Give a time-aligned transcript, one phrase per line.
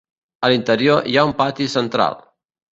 [0.47, 2.21] A l'interior hi ha un pati central.